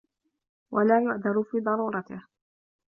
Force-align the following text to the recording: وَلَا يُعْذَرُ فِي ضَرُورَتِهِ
وَلَا 0.71 1.01
يُعْذَرُ 1.03 1.43
فِي 1.43 1.59
ضَرُورَتِهِ 1.59 2.25